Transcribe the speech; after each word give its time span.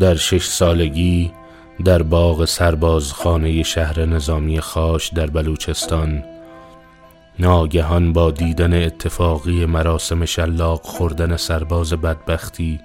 در 0.00 0.14
شش 0.14 0.46
سالگی 0.46 1.32
در 1.84 2.02
باغ 2.02 2.44
سربازخانه 2.44 3.62
شهر 3.62 4.04
نظامی 4.04 4.60
خاش 4.60 5.08
در 5.08 5.26
بلوچستان 5.26 6.24
ناگهان 7.38 8.12
با 8.12 8.30
دیدن 8.30 8.84
اتفاقی 8.84 9.66
مراسم 9.66 10.24
شلاق 10.24 10.80
خوردن 10.82 11.36
سرباز 11.36 11.92
بدبختی 11.92 12.80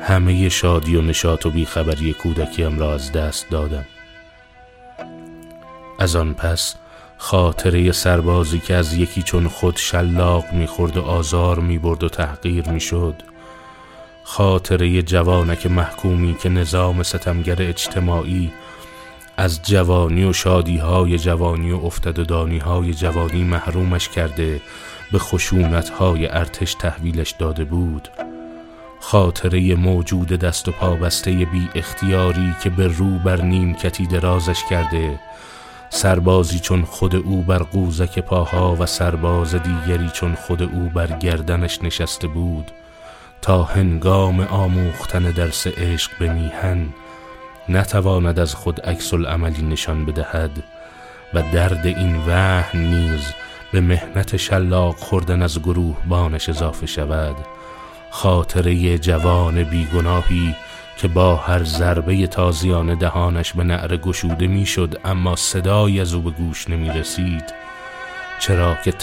همه 0.00 0.48
شادی 0.48 0.96
و 0.96 1.02
نشاط 1.02 1.46
و 1.46 1.50
بیخبری 1.50 2.12
کودکیم 2.12 2.78
را 2.78 2.94
از 2.94 3.12
دست 3.12 3.50
دادم. 3.50 3.86
از 5.98 6.16
آن 6.16 6.34
پس 6.34 6.74
خاطره 7.18 7.92
سربازی 7.92 8.58
که 8.58 8.74
از 8.74 8.94
یکی 8.94 9.22
چون 9.22 9.48
خود 9.48 9.76
شلاق 9.76 10.52
می‌خورد 10.52 10.96
و 10.96 11.02
آزار 11.02 11.60
می‌برد 11.60 12.04
و 12.04 12.08
تحقیر 12.08 12.68
می‌شد. 12.68 13.22
خاطره 14.24 15.02
جوانک 15.02 15.66
محکومی 15.66 16.36
که 16.42 16.48
نظام 16.48 17.02
ستمگر 17.02 17.62
اجتماعی 17.62 18.52
از 19.36 19.62
جوانی 19.62 20.24
و 20.24 20.32
شادی 20.32 20.76
های 20.76 21.18
جوانی 21.18 21.72
و 21.72 21.76
افتدادانی 21.76 22.58
های 22.58 22.94
جوانی 22.94 23.44
محرومش 23.44 24.08
کرده 24.08 24.60
به 25.12 25.18
خشونت 25.18 25.88
های 25.88 26.26
ارتش 26.26 26.74
تحویلش 26.74 27.30
داده 27.30 27.64
بود. 27.64 28.08
خاطره 29.00 29.74
موجود 29.74 30.28
دست 30.28 30.68
و 30.68 30.72
پابسته 30.72 31.30
بی 31.30 31.68
اختیاری 31.74 32.54
که 32.62 32.70
به 32.70 32.88
رو 32.88 33.18
بر 33.18 33.42
نیمکتی 33.42 34.06
درازش 34.06 34.64
کرده 34.70 35.20
سربازی 35.90 36.58
چون 36.58 36.84
خود 36.84 37.16
او 37.16 37.42
بر 37.42 37.62
قوزک 37.62 38.18
پاها 38.18 38.76
و 38.78 38.86
سرباز 38.86 39.54
دیگری 39.54 40.10
چون 40.12 40.34
خود 40.34 40.62
او 40.62 40.90
بر 40.94 41.06
گردنش 41.06 41.82
نشسته 41.82 42.28
بود 42.28 42.70
تا 43.42 43.62
هنگام 43.62 44.40
آموختن 44.40 45.22
درس 45.22 45.66
عشق 45.66 46.10
به 46.18 46.32
میهن 46.32 46.86
نتواند 47.68 48.38
از 48.38 48.54
خود 48.54 48.80
عکس 48.80 49.14
عملی 49.14 49.62
نشان 49.62 50.06
بدهد 50.06 50.50
و 51.34 51.42
درد 51.52 51.86
این 51.86 52.16
وحن 52.16 52.78
نیز 52.78 53.32
به 53.72 53.80
مهنت 53.80 54.36
شلاق 54.36 54.96
خوردن 54.96 55.42
از 55.42 55.62
گروه 55.62 55.96
بانش 56.08 56.48
اضافه 56.48 56.86
شود. 56.86 57.36
خاطره 58.10 58.98
جوان 58.98 59.64
بیگناهی 59.64 60.54
که 60.98 61.08
با 61.08 61.36
هر 61.36 61.64
ضربه 61.64 62.26
تازیانه 62.26 62.94
دهانش 62.94 63.52
به 63.52 63.64
نعره 63.64 63.96
گشوده 63.96 64.46
می‌شد 64.46 65.00
اما 65.04 65.36
صدایی 65.36 66.00
از 66.00 66.14
او 66.14 66.22
به 66.22 66.30
گوش 66.30 66.70
نمی 66.70 66.88
رسید 66.88 67.44
چرا 68.40 68.74
که 68.84 68.94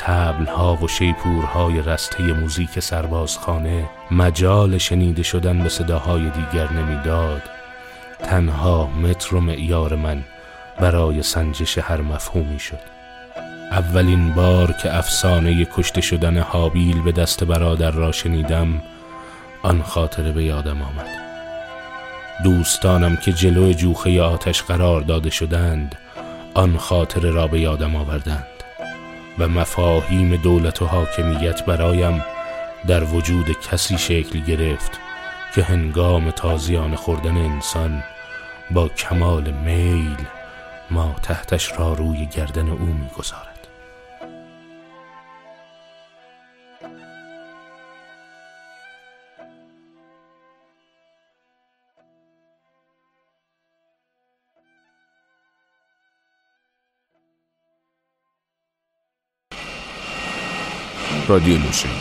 ها 0.58 0.78
و 0.82 0.88
شیپورهای 0.88 1.82
رسته 1.82 2.24
موزیک 2.24 2.80
سربازخانه 2.80 3.90
مجال 4.12 4.78
شنیده 4.78 5.24
شدن 5.24 5.64
به 5.64 5.70
صداهای 5.70 6.30
دیگر 6.30 6.72
نمی‌داد. 6.72 7.42
تنها 8.24 8.88
متر 8.88 9.36
و 9.36 9.40
معیار 9.40 9.96
من 9.96 10.24
برای 10.80 11.24
سنجش 11.24 11.78
هر 11.78 12.02
مفهومی 12.02 12.60
شد. 12.60 12.80
اولین 13.72 14.34
بار 14.34 14.72
که 14.84 14.98
افسانه 14.98 15.66
کشته 15.66 16.02
شدن 16.02 16.38
حابیل 16.38 17.02
به 17.02 17.12
دست 17.12 17.44
برادر 17.44 17.92
را 17.92 18.12
شنیدم 18.12 18.82
آن 19.64 19.84
خاطره 19.84 20.32
به 20.32 20.44
یادم 20.44 20.82
آمد. 20.82 21.25
دوستانم 22.44 23.16
که 23.16 23.34
جلو 23.34 23.74
جوخه 23.74 24.22
آتش 24.22 24.64
قرار 24.64 25.02
داده 25.02 25.30
شدند 25.30 25.96
آن 26.54 26.78
خاطره 26.78 27.32
را 27.32 27.48
به 27.48 27.60
یادم 27.60 27.96
آوردند 27.96 28.48
و 29.40 29.48
مفاهیم 29.48 30.36
دولت 30.36 30.82
و 30.82 30.86
حاکمیت 30.86 31.66
برایم 31.66 32.24
در 32.88 33.04
وجود 33.04 33.60
کسی 33.72 33.98
شکل 33.98 34.40
گرفت 34.40 34.92
که 35.56 35.64
هنگام 35.64 36.32
تازیان 36.32 36.96
خوردن 36.96 37.38
انسان 37.38 38.04
با 38.72 38.88
کمال 38.88 39.52
میل 39.52 40.18
ما 40.92 41.16
تحتش 41.24 41.72
را 41.80 41.94
روی 41.94 42.26
گردن 42.26 42.70
او 42.70 42.86
می‌گذارد. 42.86 43.55
رادیو 61.28 61.58
نوشین. 61.58 61.92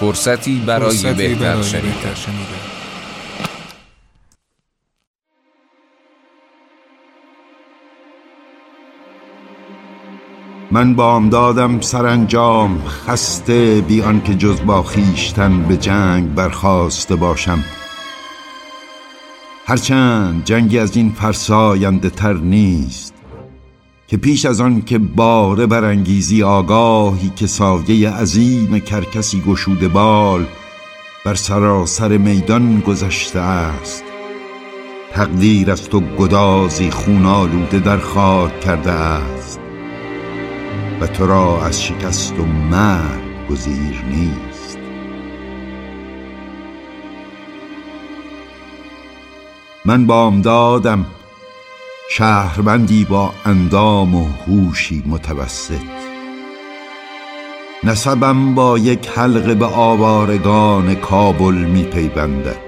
فرصتی 0.00 0.62
برای 0.66 0.96
فرصتی 0.96 1.12
بهتر 1.12 1.62
شنیدن. 1.62 2.14
من 10.70 10.94
بامدادم 10.94 11.80
سرانجام 11.80 12.84
خسته 12.88 13.80
بیان 13.80 14.22
که 14.22 14.34
جز 14.34 14.60
با 14.60 14.82
خیشتن 14.82 15.62
به 15.62 15.76
جنگ 15.76 16.34
برخواسته 16.34 17.16
باشم. 17.16 17.64
هرچند 19.66 20.44
جنگی 20.44 20.78
از 20.78 20.96
این 20.96 21.12
فرساینده 21.12 22.10
تر 22.10 22.32
نیست 22.32 23.19
که 24.10 24.16
پیش 24.16 24.44
از 24.44 24.60
آن 24.60 24.82
که 24.82 24.98
باره 24.98 25.66
برانگیزی 25.66 26.42
آگاهی 26.42 27.32
که 27.36 27.46
سایه 27.46 28.10
عظیم 28.10 28.78
کرکسی 28.78 29.40
گشوده 29.40 29.88
بال 29.88 30.46
بر 31.24 31.34
سراسر 31.34 32.16
میدان 32.16 32.80
گذشته 32.80 33.40
است. 33.40 34.04
تقدیر 35.12 35.70
از 35.70 35.88
تو 35.88 36.00
گدازی 36.00 36.90
خونالوده 36.90 37.78
در 37.78 37.98
خاک 37.98 38.60
کرده 38.60 38.90
است. 38.90 39.60
و 41.00 41.06
تو 41.06 41.26
را 41.26 41.64
از 41.64 41.82
شکست 41.82 42.38
و 42.38 42.44
مرگ 42.44 43.46
گزیر 43.50 44.04
نیست. 44.10 44.78
من 49.84 50.06
بامدادم 50.06 51.06
شهروندی 52.12 53.04
با 53.04 53.32
اندام 53.44 54.14
و 54.14 54.28
هوشی 54.46 55.02
متوسط. 55.06 55.74
نسبم 57.84 58.54
با 58.54 58.78
یک 58.78 59.08
حلقه 59.14 59.54
به 59.54 59.66
آوارگان 59.66 60.94
کابل 60.94 61.54
می 61.54 61.82
پیوندد 61.82 62.60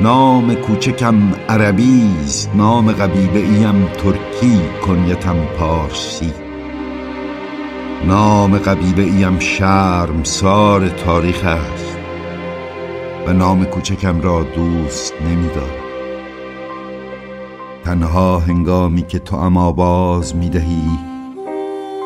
نام 0.00 0.54
کوچکم 0.54 1.32
عربی 1.48 2.10
است 2.24 2.50
نام 2.54 2.92
قبیله 2.92 3.40
ایم 3.40 3.86
ترکی 3.86 4.60
کنیتم 4.86 5.44
پارسی. 5.58 6.32
نام 8.04 8.58
قبیله 8.58 9.02
ایم 9.02 9.38
شرمسار 9.38 10.88
تاریخ 10.88 11.44
است. 11.44 11.98
و 13.26 13.32
نام 13.32 13.64
کوچکم 13.64 14.20
را 14.20 14.42
دوست 14.42 15.14
نمیدارم. 15.22 15.87
تنها 17.88 18.38
هنگامی 18.38 19.02
که 19.02 19.18
تو 19.18 19.36
اما 19.36 19.72
باز 19.72 20.36
می 20.36 20.48
دهی 20.48 20.98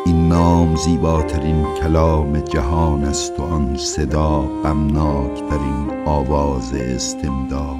این 0.06 0.28
نام 0.28 0.76
زیباترین 0.76 1.66
کلام 1.82 2.40
جهان 2.40 3.04
است 3.04 3.40
و 3.40 3.42
آن 3.42 3.76
صدا 3.76 4.40
غمناکترین 4.64 6.06
آواز 6.06 6.74
استمداد 6.74 7.76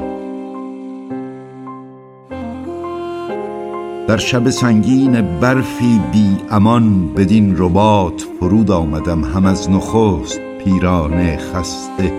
در 4.08 4.16
شب 4.16 4.50
سنگین 4.50 5.38
برفی 5.40 6.00
بی 6.12 6.36
امان 6.50 7.14
بدین 7.14 7.54
ربات 7.58 8.26
فرود 8.40 8.70
آمدم 8.70 9.24
هم 9.24 9.46
از 9.46 9.70
نخست 9.70 10.40
پیرانه 10.64 11.36
خسته. 11.36 12.12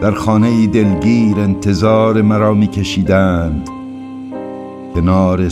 در 0.00 0.12
خانه 0.12 0.66
دلگیر 0.66 1.40
انتظار 1.40 2.22
مرا 2.22 2.54
می 2.54 2.66
کشیدند 2.66 3.79
کنار 4.94 5.48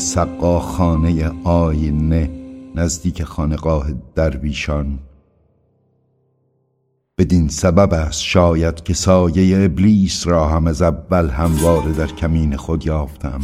خانه 0.60 1.32
آینه 1.44 2.30
نزدیک 2.74 3.22
خانقاه 3.22 3.90
درویشان. 4.14 4.98
بدین 7.18 7.48
سبب 7.48 7.94
است 7.94 8.22
شاید 8.22 8.82
که 8.82 8.94
سایه 8.94 9.64
ابلیس 9.64 10.26
را 10.26 10.48
هم 10.48 10.66
از 10.66 10.82
اول 10.82 11.28
همواره 11.28 11.92
در 11.92 12.06
کمین 12.06 12.56
خود 12.56 12.86
یافتم. 12.86 13.40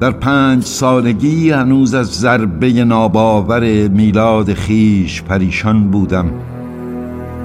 در 0.00 0.10
پنج 0.10 0.64
سالگی 0.64 1.50
هنوز 1.50 1.94
از 1.94 2.06
ضربه 2.06 2.84
ناباور 2.84 3.88
میلاد 3.88 4.52
خیش 4.52 5.22
پریشان 5.22 5.90
بودم 5.90 6.30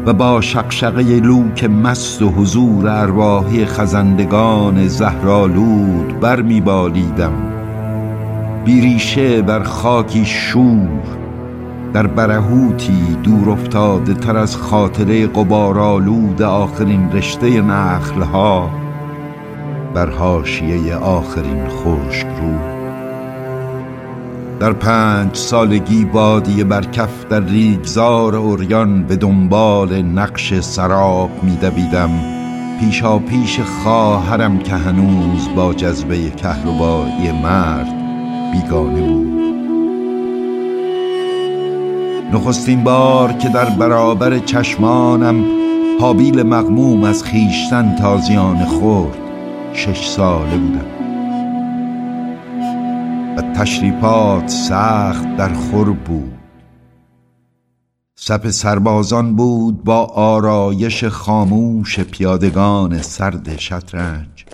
و 0.06 0.14
با 0.14 0.42
شقشقه 0.42 1.20
لوک 1.20 1.64
مست 1.64 2.22
و 2.22 2.30
حضور 2.30 2.90
ارواحی 2.90 3.66
خزندگان 3.66 4.88
زهرالود 4.88 6.20
بر 6.20 6.42
میبالیدم 6.42 7.34
بیریشه 8.66 9.42
بر 9.42 9.64
خاکی 9.64 10.26
شور 10.26 11.02
در 11.94 12.08
برهوتی 12.08 13.18
دور 13.24 13.50
افتاده 13.50 14.14
تر 14.14 14.38
از 14.38 14.58
خاطره 14.58 15.28
قبارالود 15.28 16.42
آخرین 16.42 17.12
رشته 17.12 17.62
نخلها. 17.62 18.85
بر 19.96 20.10
حاشیه 20.10 20.96
آخرین 20.96 21.68
خشک 21.68 22.28
رو. 22.28 22.76
در 24.60 24.74
پنج 24.74 25.36
سالگی 25.36 26.06
بادی 26.06 26.64
برکف 26.64 27.26
در 27.30 27.40
ریگزار 27.40 28.36
اوریان 28.36 29.04
به 29.04 29.16
دنبال 29.16 30.02
نقش 30.02 30.60
سراب 30.60 31.30
میدویدم 31.44 32.10
پیشا 32.80 33.20
پیش 33.20 33.60
خواهرم 33.60 34.60
که 34.60 34.72
هنوز 34.72 35.50
با 35.56 35.74
جذبه 35.74 36.30
کهربایی 36.30 37.32
مرد 37.44 37.94
بیگانه 38.52 39.02
بود. 39.02 39.36
نخستین 42.34 42.84
بار 42.84 43.34
که 43.34 43.50
در 43.50 43.66
برابر 43.66 44.40
چشمانم 44.40 45.46
حابیل 46.02 46.44
مغموم 46.44 47.04
از 47.04 47.24
خیشتن 47.24 47.96
تازیان 47.96 48.66
خورد. 48.66 49.25
شش 49.76 50.08
ساله 50.08 50.58
بودم. 50.58 50.86
و 53.38 53.42
تشریفات 53.42 54.48
سخت 54.48 55.36
در 55.38 55.54
خور 55.54 55.92
بود. 55.92 56.36
سپ 58.16 58.50
سربازان 58.50 59.36
بود 59.36 59.84
با 59.84 60.06
آرایش 60.06 61.04
خاموش 61.04 62.00
پیادگان 62.00 63.02
سرد 63.02 63.58
شطرنج 63.58 64.46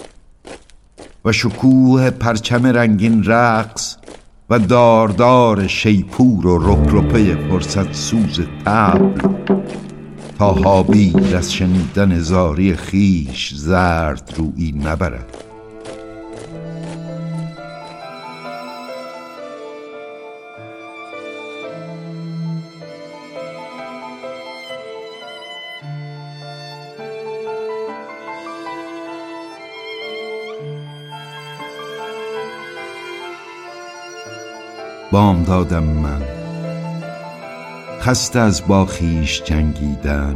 و 1.25 1.31
شکوه 1.31 2.09
پرچم 2.09 2.65
رنگین 2.65 3.23
رقص 3.23 3.97
و 4.49 4.59
داردار 4.59 5.67
شیپور 5.67 6.47
و 6.47 6.57
رکرپه 6.61 7.35
فرصت 7.49 7.93
سوز 7.93 8.39
تبل 8.65 9.21
تا 10.41 10.53
از 11.37 11.53
شنیدن 11.53 12.19
زاری 12.19 12.75
خیش 12.75 13.53
زرد 13.55 14.33
روی 14.37 14.71
نبرد. 14.71 15.43
بام 35.11 35.43
دادم 35.43 35.83
من 35.83 36.40
خسته 38.01 38.39
از 38.39 38.67
باخیش 38.67 39.43
جنگیدن 39.43 40.35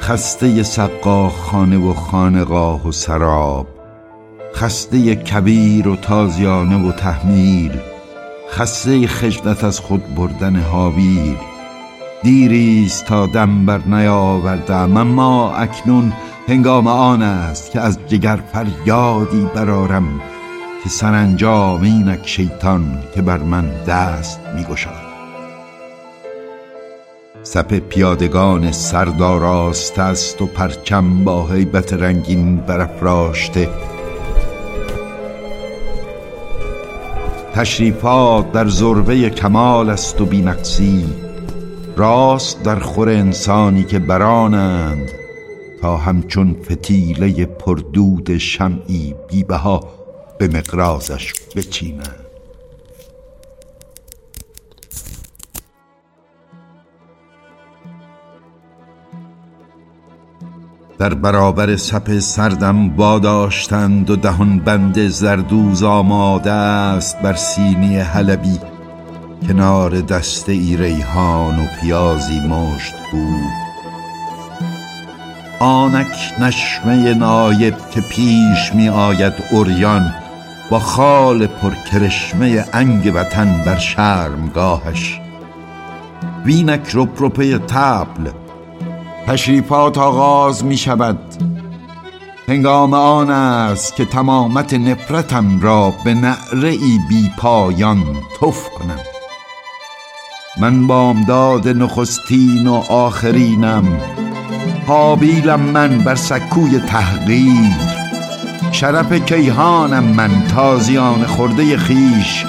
خسته 0.00 0.62
سقا 0.62 1.28
خانه 1.28 1.78
و 1.78 1.94
خانقاه 1.94 2.88
و 2.88 2.92
سراب 2.92 3.66
خسته 4.54 5.14
کبیر 5.14 5.88
و 5.88 5.96
تازیانه 5.96 6.88
و 6.88 6.92
تحمیل 6.92 7.72
خسته 8.50 9.06
خجلت 9.06 9.64
از 9.64 9.80
خود 9.80 10.14
بردن 10.14 10.56
حابیل. 10.56 11.36
دیریست 12.22 13.04
تا 13.04 13.26
دم 13.26 13.66
بر 13.66 13.80
نیاوردم 13.86 14.96
اما 14.96 15.54
اکنون 15.56 16.12
هنگام 16.48 16.86
آن 16.86 17.22
است 17.22 17.70
که 17.70 17.80
از 17.80 17.98
جگر 18.08 18.38
فریادی 18.52 19.48
برارم 19.54 20.20
که 20.84 20.88
سرانجام 20.88 21.82
اینک 21.82 22.28
شیطان 22.28 23.02
که 23.14 23.22
بر 23.22 23.38
من 23.38 23.70
دست 23.86 24.40
میگشاد. 24.56 25.13
سپ 27.44 27.78
پیادگان 27.78 28.72
سرداراست 28.72 29.98
است 29.98 30.42
و 30.42 30.46
پرچم 30.46 31.24
با 31.24 31.46
حیبت 31.46 31.92
رنگین 31.92 32.56
برافراشته. 32.56 33.68
تشریفات 37.54 38.52
در 38.52 38.68
زربه 38.68 39.30
کمال 39.30 39.90
است 39.90 40.20
و 40.20 40.26
بینقصی. 40.26 41.04
راست 41.96 42.62
در 42.62 42.78
خور 42.78 43.08
انسانی 43.08 43.84
که 43.84 43.98
برانند 43.98 45.10
تا 45.82 45.96
همچون 45.96 46.56
فتیله 46.62 47.46
پردود 47.46 48.38
شمعی 48.38 49.14
بیبها 49.30 49.80
به 50.38 50.48
مقرازش 50.48 51.32
بچینند. 51.56 52.33
در 60.98 61.14
برابر 61.14 61.76
سپ 61.76 62.18
سردم 62.18 62.96
واداشتند 62.96 64.10
و 64.10 64.16
دهان 64.16 64.58
بند 64.58 65.08
زردوز 65.08 65.82
آماده 65.82 66.52
است 66.52 67.18
بر 67.18 67.34
سینی 67.34 67.96
حلبی. 67.96 68.58
کنار 69.48 70.00
دست 70.00 70.48
ای 70.48 70.76
ریحان 70.76 71.58
و 71.58 71.66
پیازی 71.80 72.40
مشت 72.40 72.94
بود. 73.12 73.64
آنک 75.60 76.34
نشمه 76.40 77.14
نایب 77.14 77.74
که 77.90 78.00
پیش 78.00 78.74
می 78.74 78.88
آید 78.88 79.32
اوریان 79.50 80.14
با 80.70 80.78
خال 80.78 81.46
پرکرشمه 81.46 82.64
انگ 82.72 83.12
وطن 83.14 83.62
بر 83.66 83.78
شرمگاهش. 83.78 85.20
وینک 86.44 86.90
رپرپه 86.94 87.58
تبل 87.58 88.43
تشریفات 89.26 89.98
آغاز 89.98 90.64
می 90.64 90.76
شود. 90.76 91.18
هنگام 92.48 92.94
آن 92.94 93.30
است 93.30 93.96
که 93.96 94.04
تمامت 94.04 94.74
نفرتم 94.74 95.60
را 95.60 95.92
به 96.04 96.14
نعره 96.14 96.68
ای 96.68 96.98
بی 97.08 97.30
پایان 97.38 98.04
تف 98.40 98.68
کنم. 98.68 99.00
من 100.60 100.86
بامداد 100.86 101.68
نخستین 101.68 102.66
و 102.66 102.74
آخرینم. 102.88 104.00
حابیلم 104.86 105.60
من 105.60 105.98
بر 105.98 106.14
سکوی 106.14 106.78
تحقیر. 106.78 107.72
شرف 108.72 109.12
کیهانم 109.12 110.04
من 110.04 110.46
تازیان 110.54 111.26
خورده 111.26 111.76
خیش 111.76 112.44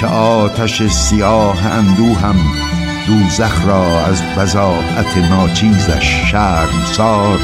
که 0.00 0.06
آتش 0.06 0.82
سیاه 0.82 1.66
اندوهم. 1.66 2.69
دوزخ 3.06 3.66
را 3.66 4.06
از 4.06 4.22
بزاعت 4.22 5.16
ناچیزش 5.16 6.30
شرم 6.30 6.84
سار 6.84 7.38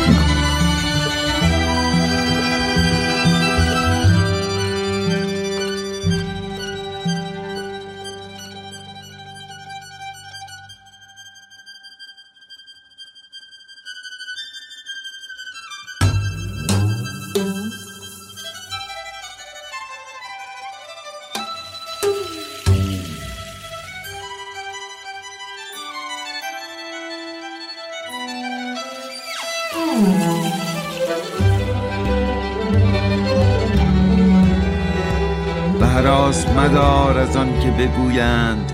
مدار 36.69 37.19
از 37.19 37.37
آن 37.37 37.61
که 37.61 37.71
بگویند 37.71 38.73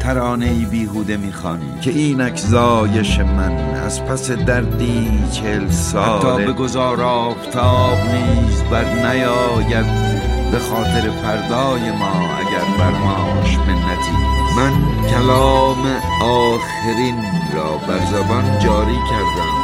ترانه 0.00 0.52
بیهوده 0.52 1.16
می‌خوانی. 1.16 1.80
که 1.80 1.90
اینک 1.90 2.36
زایش 2.36 3.18
من 3.18 3.52
از 3.74 4.04
پس 4.04 4.30
دردی 4.30 5.22
چل 5.32 5.68
ساله 5.68 6.36
حتی 6.36 6.46
به 6.46 6.52
گذار 6.52 7.00
آفتاب 7.02 7.98
نیز 7.98 8.62
بر 8.70 8.84
نیاید 8.84 9.86
به 10.52 10.58
خاطر 10.58 11.10
پردای 11.10 11.90
ما 11.90 12.12
اگر 12.38 12.78
بر 12.78 12.90
ماش 12.90 13.56
منتی. 13.56 14.16
من 14.56 14.72
کلام 15.10 15.86
آخرین 16.22 17.16
را 17.54 17.76
بر 17.88 18.06
زبان 18.06 18.58
جاری 18.58 18.98
کردم. 19.10 19.59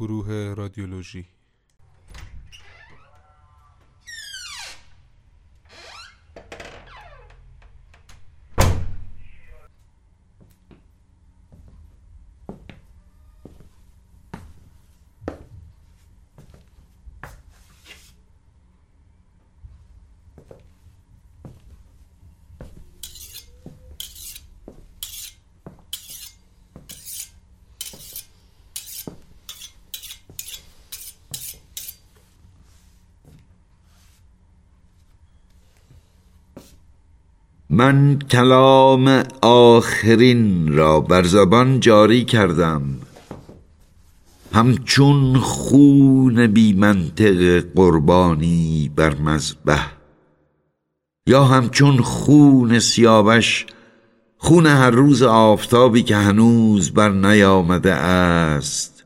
گروه 0.00 0.54
رادیولوژی. 0.54 1.39
من 37.72 38.18
کلام 38.18 39.22
آخرین 39.42 40.72
را 40.72 41.00
بر 41.00 41.22
زبان 41.22 41.80
جاری 41.80 42.24
کردم. 42.24 42.82
همچون 44.52 45.38
خون 45.38 46.46
بی 46.46 46.72
منطق 46.72 47.64
قربانی 47.74 48.90
بر 48.96 49.14
مذبح. 49.14 49.92
یا 51.26 51.44
همچون 51.44 51.96
خون 51.96 52.78
سیاوش 52.78 53.66
خون 54.36 54.66
هر 54.66 54.90
روز 54.90 55.22
آفتابی 55.22 56.02
که 56.02 56.16
هنوز 56.16 56.90
بر 56.90 57.08
نیامده 57.08 57.92
است 57.94 59.04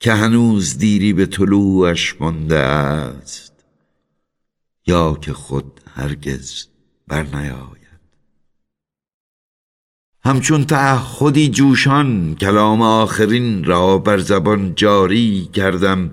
که 0.00 0.12
هنوز 0.12 0.78
دیری 0.78 1.12
به 1.12 1.26
طلوعش 1.26 2.16
مانده 2.20 2.58
است. 2.58 3.52
یا 4.86 5.14
که 5.14 5.32
خود 5.32 5.80
هرگز 5.94 6.71
بر 7.12 7.22
نیاید 7.22 8.00
همچون 10.24 10.64
تعهدی 10.64 11.48
جوشان 11.48 12.34
کلام 12.34 12.82
آخرین 12.82 13.64
را 13.64 13.98
بر 13.98 14.18
زبان 14.18 14.74
جاری 14.74 15.48
کردم 15.52 16.10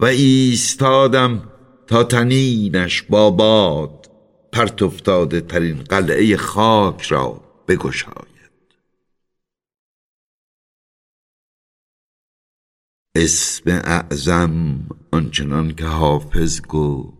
و 0.00 0.04
ایستادم 0.04 1.48
تا 1.86 2.04
تنینش 2.04 3.02
با 3.02 3.30
باد 3.30 4.10
پرت 4.52 4.82
افتاده 4.82 5.40
ترین 5.40 5.82
قلعه 5.82 6.36
خاک 6.36 7.02
را 7.02 7.40
بگشاید. 7.68 8.24
اسم 13.14 13.70
اعظم 13.70 14.78
آنچنان 15.12 15.74
که 15.74 15.84
حافظ 15.84 16.60
گفت 16.60 17.13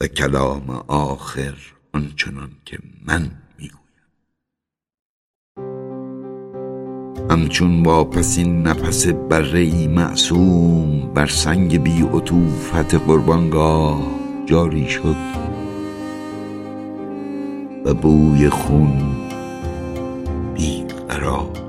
و 0.00 0.06
کلام 0.06 0.70
آخر 0.88 1.54
آنچنان 1.92 2.50
که 2.64 2.78
من 3.06 3.30
می‌گویم. 3.58 3.80
همچون 7.30 7.82
واپسین 7.82 8.62
نفس 8.62 9.06
بره 9.06 9.58
ای 9.58 9.86
معصوم 9.86 11.12
بر 11.14 11.26
سنگ 11.26 11.82
بی 11.82 12.02
عطوفت 12.02 12.94
قربانگاه 12.94 14.02
جاری 14.46 14.88
شد 14.88 15.16
و 17.84 17.94
بوی 17.94 18.50
خون 18.50 19.16
بی 20.54 20.84
قرار. 21.08 21.63